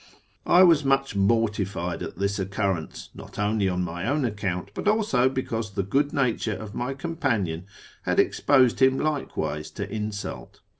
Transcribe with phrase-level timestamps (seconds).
[0.47, 5.29] I was much mortified at this occurrence, not only on my own account, but also
[5.29, 7.67] because the good nature of my companion
[8.01, 10.61] had exposed him likewise to insult.